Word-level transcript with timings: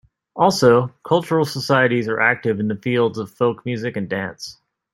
Also, 0.35 0.87
cultural 1.03 1.45
societies 1.45 2.07
are 2.07 2.19
active 2.19 2.59
in 2.59 2.67
the 2.67 2.75
fields 2.75 3.19
of 3.19 3.29
folk 3.29 3.63
music 3.67 3.95
and 3.95 4.09
dance. 4.09 4.57